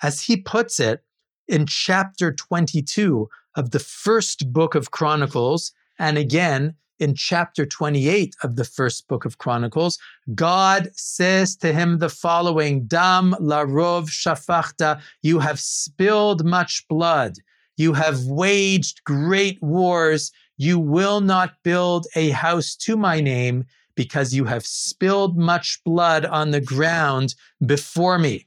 As 0.02 0.22
he 0.22 0.36
puts 0.36 0.80
it 0.80 1.04
in 1.46 1.66
chapter 1.66 2.32
22 2.32 3.28
of 3.54 3.70
the 3.70 3.78
first 3.78 4.52
book 4.52 4.74
of 4.74 4.90
Chronicles, 4.90 5.72
and 5.98 6.18
again 6.18 6.74
in 6.98 7.14
chapter 7.14 7.66
28 7.66 8.34
of 8.42 8.56
the 8.56 8.64
first 8.64 9.08
book 9.08 9.24
of 9.24 9.38
Chronicles, 9.38 9.98
God 10.34 10.90
says 10.94 11.56
to 11.56 11.72
him 11.72 11.98
the 11.98 12.08
following 12.08 12.86
Dam 12.86 13.34
larov 13.40 14.08
shafachta, 14.08 15.00
you 15.22 15.38
have 15.38 15.60
spilled 15.60 16.44
much 16.44 16.86
blood. 16.88 17.36
You 17.76 17.92
have 17.94 18.24
waged 18.26 19.02
great 19.04 19.60
wars. 19.62 20.30
You 20.56 20.78
will 20.78 21.20
not 21.20 21.54
build 21.64 22.06
a 22.14 22.30
house 22.30 22.76
to 22.76 22.96
my 22.96 23.20
name 23.20 23.64
because 23.96 24.34
you 24.34 24.44
have 24.44 24.66
spilled 24.66 25.36
much 25.36 25.82
blood 25.84 26.24
on 26.24 26.50
the 26.50 26.60
ground 26.60 27.34
before 27.64 28.18
me. 28.18 28.46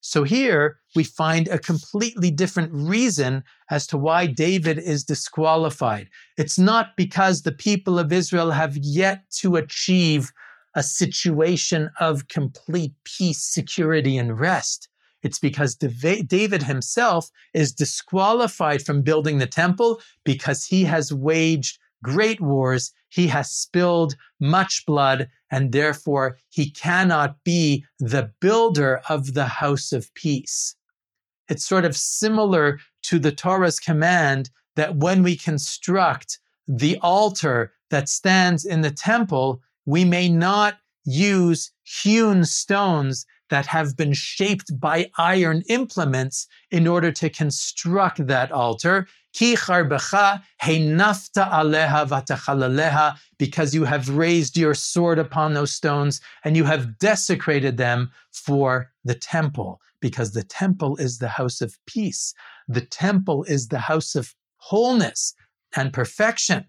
So 0.00 0.24
here 0.24 0.78
we 0.96 1.04
find 1.04 1.46
a 1.48 1.58
completely 1.58 2.30
different 2.30 2.72
reason 2.72 3.44
as 3.70 3.86
to 3.88 3.98
why 3.98 4.26
David 4.26 4.78
is 4.78 5.04
disqualified. 5.04 6.08
It's 6.38 6.58
not 6.58 6.96
because 6.96 7.42
the 7.42 7.52
people 7.52 7.98
of 7.98 8.12
Israel 8.12 8.50
have 8.50 8.76
yet 8.76 9.24
to 9.40 9.56
achieve 9.56 10.32
a 10.74 10.82
situation 10.82 11.90
of 12.00 12.28
complete 12.28 12.94
peace, 13.04 13.42
security, 13.42 14.16
and 14.16 14.38
rest. 14.38 14.88
It's 15.22 15.38
because 15.38 15.74
David 15.74 16.62
himself 16.62 17.28
is 17.52 17.72
disqualified 17.72 18.82
from 18.82 19.02
building 19.02 19.38
the 19.38 19.46
temple 19.46 20.00
because 20.24 20.64
he 20.64 20.84
has 20.84 21.12
waged 21.12 21.78
great 22.02 22.40
wars. 22.40 22.92
He 23.08 23.26
has 23.28 23.50
spilled 23.50 24.14
much 24.38 24.84
blood, 24.86 25.28
and 25.50 25.72
therefore 25.72 26.38
he 26.48 26.70
cannot 26.70 27.42
be 27.44 27.84
the 27.98 28.32
builder 28.40 29.02
of 29.08 29.34
the 29.34 29.46
house 29.46 29.92
of 29.92 30.12
peace. 30.14 30.76
It's 31.48 31.66
sort 31.66 31.84
of 31.84 31.96
similar 31.96 32.78
to 33.02 33.18
the 33.18 33.32
Torah's 33.32 33.80
command 33.80 34.50
that 34.76 34.96
when 34.96 35.22
we 35.22 35.36
construct 35.36 36.38
the 36.68 36.98
altar 37.02 37.72
that 37.90 38.08
stands 38.08 38.64
in 38.64 38.82
the 38.82 38.92
temple, 38.92 39.60
we 39.84 40.04
may 40.04 40.28
not 40.28 40.78
use 41.04 41.72
hewn 41.82 42.44
stones 42.44 43.26
that 43.48 43.66
have 43.66 43.96
been 43.96 44.12
shaped 44.12 44.78
by 44.78 45.10
iron 45.18 45.62
implements 45.68 46.46
in 46.70 46.86
order 46.86 47.10
to 47.10 47.28
construct 47.28 48.26
that 48.28 48.52
altar. 48.52 49.08
Because 53.38 53.74
you 53.74 53.84
have 53.84 54.08
raised 54.08 54.56
your 54.56 54.74
sword 54.74 55.18
upon 55.18 55.54
those 55.54 55.72
stones 55.72 56.20
and 56.44 56.56
you 56.56 56.64
have 56.64 56.98
desecrated 56.98 57.76
them 57.76 58.10
for 58.32 58.90
the 59.04 59.14
temple, 59.14 59.80
because 60.00 60.32
the 60.32 60.42
temple 60.42 60.96
is 60.96 61.18
the 61.18 61.28
house 61.28 61.60
of 61.60 61.78
peace. 61.86 62.34
The 62.68 62.80
temple 62.80 63.44
is 63.44 63.68
the 63.68 63.78
house 63.78 64.14
of 64.14 64.34
wholeness 64.56 65.34
and 65.76 65.92
perfection. 65.92 66.66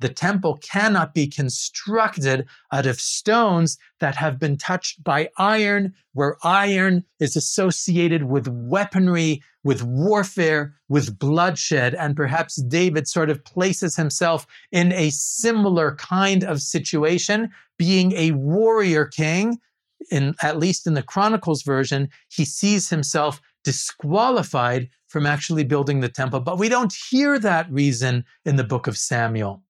The 0.00 0.08
temple 0.08 0.58
cannot 0.58 1.14
be 1.14 1.28
constructed 1.28 2.48
out 2.72 2.86
of 2.86 3.00
stones 3.00 3.78
that 4.00 4.16
have 4.16 4.40
been 4.40 4.56
touched 4.56 5.04
by 5.04 5.28
iron, 5.38 5.94
where 6.12 6.36
iron 6.42 7.04
is 7.20 7.36
associated 7.36 8.24
with 8.24 8.48
weaponry, 8.48 9.40
with 9.64 9.82
warfare, 9.82 10.74
with 10.88 11.18
bloodshed. 11.18 11.94
And 11.94 12.16
perhaps 12.16 12.56
David 12.62 13.06
sort 13.08 13.30
of 13.30 13.44
places 13.44 13.96
himself 13.96 14.46
in 14.70 14.92
a 14.92 15.10
similar 15.10 15.94
kind 15.96 16.44
of 16.44 16.60
situation, 16.60 17.50
being 17.78 18.12
a 18.12 18.32
warrior 18.32 19.06
king. 19.06 19.58
In, 20.10 20.34
at 20.42 20.58
least 20.58 20.88
in 20.88 20.94
the 20.94 21.02
Chronicles 21.02 21.62
version, 21.62 22.08
he 22.28 22.44
sees 22.44 22.90
himself 22.90 23.40
disqualified 23.62 24.88
from 25.06 25.26
actually 25.26 25.62
building 25.62 26.00
the 26.00 26.08
temple. 26.08 26.40
But 26.40 26.58
we 26.58 26.68
don't 26.68 26.92
hear 27.10 27.38
that 27.38 27.70
reason 27.70 28.24
in 28.44 28.56
the 28.56 28.64
book 28.64 28.88
of 28.88 28.98
Samuel. 28.98 29.62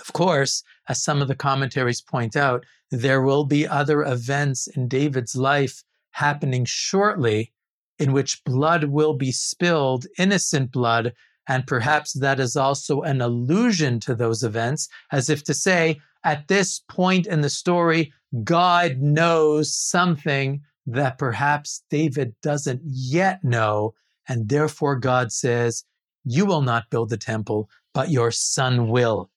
Of 0.00 0.12
course, 0.12 0.62
as 0.88 1.02
some 1.02 1.20
of 1.20 1.28
the 1.28 1.34
commentaries 1.34 2.00
point 2.00 2.36
out, 2.36 2.64
there 2.90 3.20
will 3.20 3.44
be 3.44 3.66
other 3.66 4.02
events 4.02 4.66
in 4.68 4.88
David's 4.88 5.36
life 5.36 5.84
happening 6.12 6.64
shortly 6.64 7.52
in 8.00 8.12
which 8.12 8.42
blood 8.44 8.84
will 8.84 9.14
be 9.14 9.30
spilled, 9.30 10.06
innocent 10.18 10.72
blood, 10.72 11.12
and 11.46 11.66
perhaps 11.66 12.14
that 12.14 12.40
is 12.40 12.56
also 12.56 13.02
an 13.02 13.20
allusion 13.20 14.00
to 14.00 14.14
those 14.14 14.42
events, 14.42 14.88
as 15.12 15.28
if 15.28 15.44
to 15.44 15.54
say, 15.54 16.00
at 16.24 16.48
this 16.48 16.80
point 16.88 17.26
in 17.26 17.40
the 17.42 17.50
story, 17.50 18.12
God 18.44 18.98
knows 18.98 19.74
something 19.74 20.62
that 20.86 21.18
perhaps 21.18 21.82
David 21.90 22.34
doesn't 22.42 22.80
yet 22.84 23.42
know. 23.44 23.94
And 24.28 24.48
therefore, 24.48 24.96
God 24.96 25.32
says, 25.32 25.84
You 26.24 26.46
will 26.46 26.62
not 26.62 26.90
build 26.90 27.10
the 27.10 27.16
temple, 27.16 27.68
but 27.92 28.10
your 28.10 28.30
son 28.30 28.88
will 28.88 29.30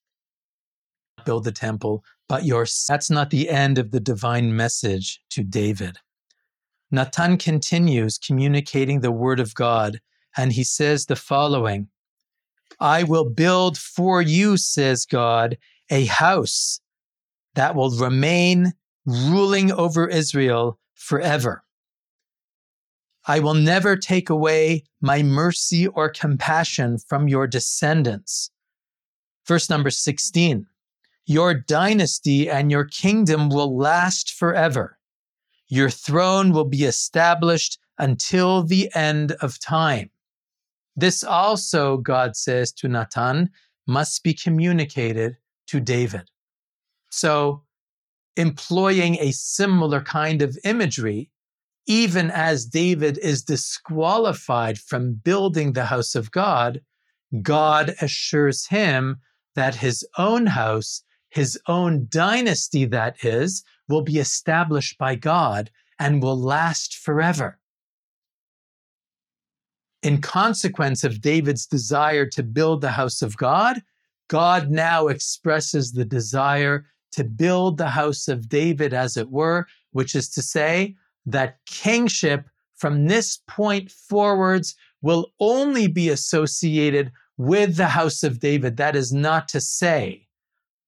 build 1.25 1.43
the 1.43 1.51
temple, 1.51 2.03
but 2.29 2.45
your 2.45 2.65
that's 2.87 3.09
not 3.09 3.29
the 3.29 3.49
end 3.49 3.77
of 3.77 3.91
the 3.91 3.99
divine 3.99 4.55
message 4.55 5.21
to 5.31 5.43
David. 5.43 5.97
Natan 6.93 7.37
continues 7.37 8.19
communicating 8.19 8.99
the 8.99 9.11
word 9.11 9.39
of 9.39 9.55
God, 9.55 9.99
and 10.37 10.53
he 10.53 10.63
says 10.63 11.07
the 11.07 11.15
following 11.15 11.87
I 12.79 13.01
will 13.01 13.27
build 13.27 13.79
for 13.79 14.21
you, 14.21 14.57
says 14.57 15.07
God, 15.07 15.57
a 15.89 16.05
house 16.05 16.79
that 17.55 17.75
will 17.75 17.89
remain 17.97 18.73
ruling 19.07 19.71
over 19.71 20.07
Israel 20.07 20.79
forever. 20.93 21.63
I 23.25 23.39
will 23.39 23.55
never 23.55 23.97
take 23.97 24.29
away 24.29 24.83
my 25.01 25.23
mercy 25.23 25.87
or 25.87 26.09
compassion 26.09 26.99
from 26.99 27.27
your 27.27 27.47
descendants. 27.47 28.51
Verse 29.47 29.67
number 29.67 29.89
16 29.89 30.67
your 31.25 31.53
dynasty 31.53 32.49
and 32.49 32.69
your 32.69 32.83
kingdom 32.83 33.47
will 33.47 33.77
last 33.77 34.33
forever. 34.33 34.99
Your 35.73 35.89
throne 35.89 36.51
will 36.51 36.65
be 36.65 36.83
established 36.83 37.79
until 37.97 38.61
the 38.61 38.91
end 38.93 39.31
of 39.41 39.57
time. 39.57 40.11
This 40.95 41.23
also, 41.23 41.97
God 41.97 42.35
says 42.35 42.71
to 42.73 42.87
Natan, 42.87 43.49
must 43.87 44.23
be 44.23 44.35
communicated 44.35 45.35
to 45.65 45.79
David. 45.79 46.29
So, 47.09 47.63
employing 48.37 49.17
a 49.19 49.31
similar 49.31 49.99
kind 49.99 50.43
of 50.43 50.59
imagery, 50.63 51.31
even 51.87 52.29
as 52.29 52.67
David 52.67 53.17
is 53.17 53.41
disqualified 53.41 54.77
from 54.77 55.15
building 55.15 55.73
the 55.73 55.85
house 55.85 56.13
of 56.13 56.29
God, 56.29 56.81
God 57.41 57.95
assures 57.99 58.67
him 58.67 59.17
that 59.55 59.73
his 59.73 60.07
own 60.19 60.45
house 60.45 61.03
his 61.33 61.59
own 61.67 62.05
dynasty, 62.09 62.85
that 62.85 63.23
is, 63.25 63.63
will 63.87 64.01
be 64.01 64.19
established 64.19 64.97
by 64.97 65.15
God 65.15 65.69
and 65.99 66.21
will 66.21 66.39
last 66.39 66.95
forever. 66.97 67.59
In 70.01 70.19
consequence 70.19 71.03
of 71.03 71.21
David's 71.21 71.65
desire 71.65 72.25
to 72.27 72.43
build 72.43 72.81
the 72.81 72.91
house 72.91 73.21
of 73.21 73.37
God, 73.37 73.81
God 74.27 74.69
now 74.69 75.07
expresses 75.07 75.93
the 75.93 76.05
desire 76.05 76.85
to 77.13 77.23
build 77.23 77.77
the 77.77 77.89
house 77.89 78.27
of 78.27 78.49
David, 78.49 78.93
as 78.93 79.15
it 79.17 79.29
were, 79.29 79.67
which 79.91 80.15
is 80.15 80.27
to 80.29 80.41
say 80.41 80.95
that 81.25 81.59
kingship 81.65 82.45
from 82.75 83.07
this 83.07 83.39
point 83.47 83.91
forwards 83.91 84.75
will 85.01 85.31
only 85.39 85.87
be 85.87 86.09
associated 86.09 87.11
with 87.37 87.77
the 87.77 87.87
house 87.87 88.23
of 88.23 88.39
David. 88.39 88.77
That 88.77 88.95
is 88.95 89.13
not 89.13 89.47
to 89.49 89.61
say 89.61 90.22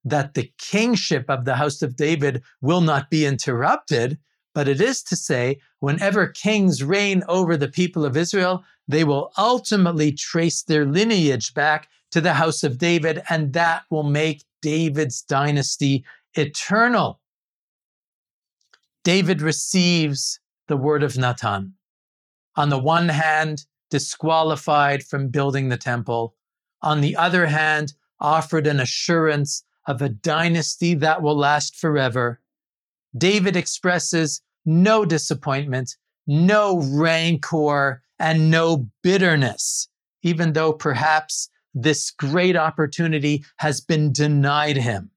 that 0.06 0.36
the 0.36 0.52
kingship 0.60 1.26
of 1.30 1.46
the 1.46 1.56
house 1.56 1.82
of 1.82 1.96
David 1.96 2.44
will 2.62 2.82
not 2.82 3.10
be 3.10 3.26
interrupted, 3.26 4.18
but 4.54 4.68
it 4.70 4.80
is 4.80 5.04
to 5.04 5.16
say, 5.16 5.60
whenever 5.80 6.28
kings 6.28 6.84
reign 6.84 7.24
over 7.28 7.58
the 7.58 7.68
people 7.68 8.06
of 8.06 8.16
Israel, 8.16 8.64
they 8.88 9.04
will 9.04 9.32
ultimately 9.38 10.12
trace 10.12 10.62
their 10.62 10.86
lineage 10.86 11.54
back 11.54 11.90
to 12.12 12.22
the 12.22 12.34
house 12.34 12.64
of 12.64 12.78
David, 12.78 13.22
and 13.30 13.52
that 13.54 13.84
will 13.90 14.04
make 14.04 14.46
David's 14.62 15.22
dynasty 15.22 16.06
eternal. 16.36 17.20
David 19.04 19.42
receives 19.42 20.40
the 20.68 20.78
word 20.78 21.04
of 21.04 21.18
Natan. 21.18 21.74
On 22.56 22.70
the 22.70 22.80
one 22.80 23.10
hand, 23.10 23.66
disqualified 23.90 25.04
from 25.04 25.28
building 25.28 25.70
the 25.70 25.78
temple. 25.78 26.36
On 26.82 27.02
the 27.02 27.16
other 27.16 27.48
hand, 27.48 27.94
offered 28.20 28.66
an 28.66 28.80
assurance 28.80 29.65
of 29.88 30.02
a 30.02 30.10
dynasty 30.10 30.94
that 30.96 31.22
will 31.22 31.36
last 31.36 31.76
forever. 31.76 32.42
David 33.18 33.56
expresses 33.56 34.42
no 34.66 35.06
disappointment, 35.06 35.96
no 36.28 36.80
rancor, 36.80 38.02
and 38.20 38.50
no 38.50 38.90
bitterness, 39.04 39.88
even 40.24 40.54
though 40.54 40.74
perhaps 40.74 41.50
this 41.74 42.10
great 42.12 42.56
opportunity 42.56 43.44
has 43.58 43.82
been 43.82 44.12
denied 44.12 44.78
him. 44.78 45.12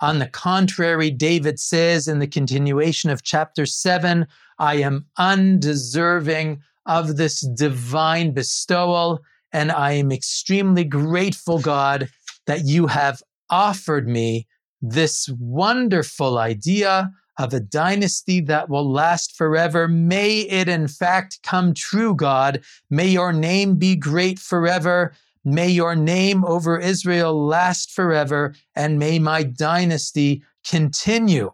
On 0.00 0.18
the 0.18 0.26
contrary, 0.26 1.10
David 1.10 1.60
says 1.60 2.08
in 2.08 2.18
the 2.18 2.26
continuation 2.26 3.10
of 3.10 3.22
chapter 3.22 3.66
7 3.66 4.26
I 4.58 4.76
am 4.76 5.06
undeserving 5.16 6.62
of 6.86 7.16
this 7.16 7.40
divine 7.40 8.32
bestowal, 8.32 9.20
and 9.52 9.70
I 9.70 9.92
am 9.92 10.10
extremely 10.10 10.84
grateful, 10.84 11.58
God, 11.58 12.08
that 12.46 12.64
you 12.64 12.86
have 12.86 13.22
offered 13.50 14.08
me 14.08 14.46
this 14.82 15.28
wonderful 15.38 16.38
idea 16.38 17.10
of 17.38 17.54
a 17.54 17.60
dynasty 17.60 18.40
that 18.40 18.68
will 18.68 18.90
last 18.90 19.36
forever. 19.36 19.88
May 19.88 20.40
it 20.40 20.68
in 20.68 20.88
fact 20.88 21.38
come 21.42 21.74
true, 21.74 22.14
God. 22.14 22.62
May 22.90 23.08
your 23.08 23.32
name 23.32 23.76
be 23.76 23.96
great 23.96 24.38
forever. 24.38 25.12
May 25.44 25.68
your 25.68 25.96
name 25.96 26.44
over 26.44 26.78
Israel 26.78 27.46
last 27.46 27.92
forever, 27.92 28.54
and 28.76 28.98
may 28.98 29.18
my 29.18 29.42
dynasty 29.42 30.42
continue. 30.68 31.52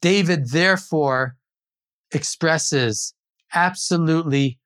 David, 0.00 0.50
therefore, 0.50 1.36
expresses 2.12 3.12
absolutely 3.54 4.60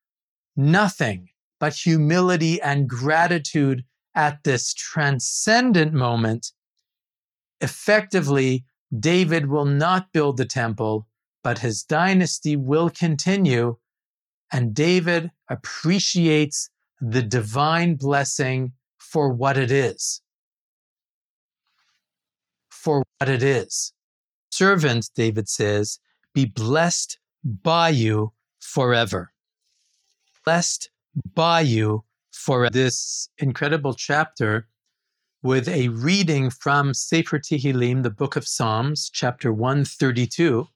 nothing 0.54 1.30
but 1.58 1.72
humility 1.72 2.60
and 2.60 2.88
gratitude 2.88 3.84
at 4.14 4.42
this 4.44 4.74
transcendent 4.74 5.92
moment. 5.92 6.52
Effectively, 7.60 8.64
David 8.98 9.46
will 9.46 9.64
not 9.64 10.12
build 10.12 10.36
the 10.36 10.44
temple, 10.44 11.06
but 11.42 11.58
his 11.58 11.82
dynasty 11.82 12.56
will 12.56 12.90
continue. 12.90 13.76
And 14.52 14.74
David 14.74 15.30
appreciates 15.48 16.70
the 17.00 17.22
divine 17.22 17.94
blessing 17.94 18.72
for 18.98 19.32
what 19.32 19.56
it 19.56 19.70
is. 19.70 20.22
For 22.70 23.04
what 23.18 23.28
it 23.28 23.42
is. 23.42 23.92
Servant, 24.50 25.10
David 25.14 25.48
says, 25.48 26.00
be 26.34 26.44
blessed 26.44 27.18
by 27.44 27.90
you 27.90 28.32
forever. 28.58 29.32
Blessed 30.44 30.90
by 31.34 31.60
you 31.60 32.04
for 32.40 32.70
this 32.70 33.28
incredible 33.36 33.92
chapter 33.92 34.66
with 35.42 35.68
a 35.68 35.88
reading 35.88 36.48
from 36.48 36.94
Sefer 36.94 37.38
Tehillim, 37.38 38.02
the 38.02 38.10
book 38.10 38.34
of 38.34 38.48
Psalms, 38.48 39.10
chapter 39.12 39.52
132, 39.52 40.66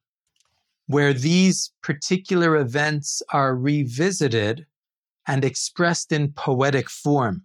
where 0.88 1.14
these 1.14 1.72
particular 1.82 2.56
events 2.56 3.22
are 3.32 3.56
revisited 3.56 4.66
and 5.26 5.42
expressed 5.42 6.12
in 6.12 6.32
poetic 6.32 6.90
form. 6.90 7.42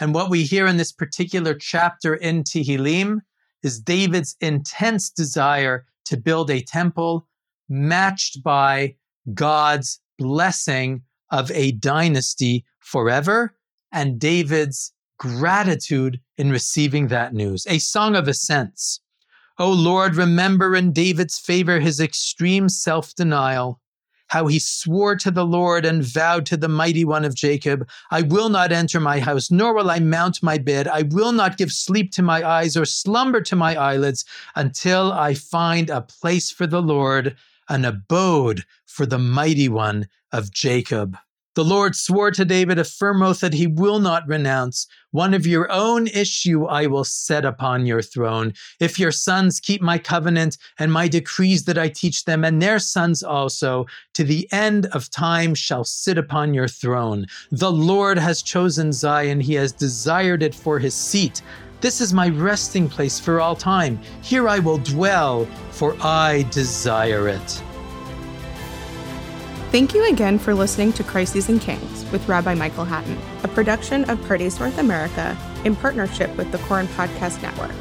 And 0.00 0.12
what 0.12 0.28
we 0.28 0.42
hear 0.42 0.66
in 0.66 0.76
this 0.76 0.92
particular 0.92 1.54
chapter 1.54 2.16
in 2.16 2.42
Tehillim 2.42 3.20
is 3.62 3.78
David's 3.80 4.36
intense 4.40 5.08
desire 5.08 5.86
to 6.06 6.16
build 6.16 6.50
a 6.50 6.62
temple 6.62 7.28
matched 7.68 8.42
by 8.42 8.96
God's 9.34 10.00
blessing 10.18 11.02
of 11.30 11.50
a 11.50 11.72
dynasty 11.72 12.64
forever 12.80 13.54
and 13.92 14.18
David's 14.18 14.92
gratitude 15.18 16.20
in 16.36 16.50
receiving 16.50 17.08
that 17.08 17.32
news. 17.32 17.66
A 17.68 17.78
song 17.78 18.14
of 18.14 18.28
ascents. 18.28 19.00
O 19.58 19.70
Lord, 19.70 20.16
remember 20.16 20.76
in 20.76 20.92
David's 20.92 21.38
favor 21.38 21.80
his 21.80 22.00
extreme 22.00 22.68
self 22.68 23.14
denial 23.14 23.80
how 24.28 24.46
he 24.48 24.58
swore 24.58 25.16
to 25.16 25.30
the 25.30 25.46
Lord 25.46 25.84
and 25.84 26.02
vowed 26.02 26.46
to 26.46 26.56
the 26.56 26.68
mighty 26.68 27.04
one 27.04 27.24
of 27.24 27.34
Jacob, 27.34 27.88
I 28.10 28.22
will 28.22 28.48
not 28.48 28.72
enter 28.72 28.98
my 28.98 29.20
house, 29.20 29.50
nor 29.50 29.74
will 29.74 29.90
I 29.90 30.00
mount 30.00 30.42
my 30.42 30.58
bed. 30.58 30.88
I 30.88 31.02
will 31.02 31.32
not 31.32 31.56
give 31.56 31.70
sleep 31.70 32.10
to 32.12 32.22
my 32.22 32.46
eyes 32.46 32.76
or 32.76 32.84
slumber 32.84 33.40
to 33.42 33.56
my 33.56 33.76
eyelids 33.76 34.24
until 34.56 35.12
I 35.12 35.34
find 35.34 35.90
a 35.90 36.00
place 36.00 36.50
for 36.50 36.66
the 36.66 36.82
Lord, 36.82 37.36
an 37.68 37.84
abode 37.84 38.64
for 38.84 39.06
the 39.06 39.18
mighty 39.18 39.68
one 39.68 40.08
of 40.32 40.50
Jacob. 40.52 41.16
The 41.56 41.64
Lord 41.64 41.96
swore 41.96 42.30
to 42.32 42.44
David 42.44 42.78
a 42.78 42.84
firm 42.84 43.22
oath 43.22 43.40
that 43.40 43.54
he 43.54 43.66
will 43.66 43.98
not 43.98 44.28
renounce. 44.28 44.86
One 45.12 45.32
of 45.32 45.46
your 45.46 45.72
own 45.72 46.06
issue 46.06 46.66
I 46.66 46.86
will 46.86 47.02
set 47.02 47.46
upon 47.46 47.86
your 47.86 48.02
throne. 48.02 48.52
If 48.78 48.98
your 48.98 49.10
sons 49.10 49.58
keep 49.58 49.80
my 49.80 49.96
covenant 49.96 50.58
and 50.78 50.92
my 50.92 51.08
decrees 51.08 51.64
that 51.64 51.78
I 51.78 51.88
teach 51.88 52.26
them, 52.26 52.44
and 52.44 52.60
their 52.60 52.78
sons 52.78 53.22
also, 53.22 53.86
to 54.12 54.22
the 54.22 54.46
end 54.52 54.84
of 54.92 55.08
time 55.08 55.54
shall 55.54 55.84
sit 55.84 56.18
upon 56.18 56.52
your 56.52 56.68
throne. 56.68 57.24
The 57.50 57.72
Lord 57.72 58.18
has 58.18 58.42
chosen 58.42 58.92
Zion, 58.92 59.40
he 59.40 59.54
has 59.54 59.72
desired 59.72 60.42
it 60.42 60.54
for 60.54 60.78
his 60.78 60.94
seat. 60.94 61.40
This 61.80 62.02
is 62.02 62.12
my 62.12 62.28
resting 62.28 62.86
place 62.86 63.18
for 63.18 63.40
all 63.40 63.56
time. 63.56 63.98
Here 64.20 64.46
I 64.46 64.58
will 64.58 64.78
dwell, 64.78 65.46
for 65.70 65.96
I 66.02 66.42
desire 66.50 67.28
it. 67.28 67.62
Thank 69.76 69.92
you 69.92 70.08
again 70.08 70.38
for 70.38 70.54
listening 70.54 70.94
to 70.94 71.04
Crises 71.04 71.50
and 71.50 71.60
Kings 71.60 72.10
with 72.10 72.26
Rabbi 72.26 72.54
Michael 72.54 72.86
Hattin, 72.86 73.18
a 73.42 73.48
production 73.48 74.08
of 74.08 74.18
Pardes 74.20 74.58
North 74.58 74.78
America 74.78 75.36
in 75.66 75.76
partnership 75.76 76.34
with 76.38 76.50
the 76.50 76.56
Koren 76.60 76.86
Podcast 76.86 77.42
Network. 77.42 77.74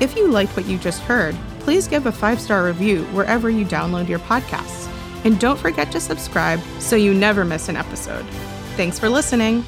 If 0.00 0.16
you 0.16 0.28
liked 0.28 0.56
what 0.56 0.64
you 0.64 0.78
just 0.78 1.02
heard, 1.02 1.36
please 1.58 1.86
give 1.86 2.06
a 2.06 2.10
five 2.10 2.40
star 2.40 2.64
review 2.64 3.04
wherever 3.12 3.50
you 3.50 3.66
download 3.66 4.08
your 4.08 4.20
podcasts. 4.20 4.90
And 5.26 5.38
don't 5.38 5.58
forget 5.58 5.92
to 5.92 6.00
subscribe 6.00 6.58
so 6.78 6.96
you 6.96 7.12
never 7.12 7.44
miss 7.44 7.68
an 7.68 7.76
episode. 7.76 8.24
Thanks 8.78 8.98
for 8.98 9.10
listening. 9.10 9.62